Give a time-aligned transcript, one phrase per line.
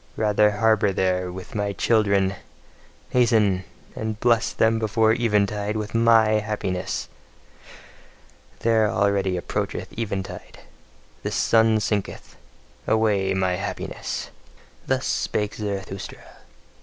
[0.17, 2.33] Rather harbour there with my children!
[3.11, 3.65] Hasten!
[3.95, 7.07] and bless them before eventide with MY happiness!
[8.61, 10.61] There, already approacheth eventide:
[11.21, 12.35] the sun sinketh.
[12.87, 14.31] Away my happiness!
[14.87, 16.23] Thus spake Zarathustra.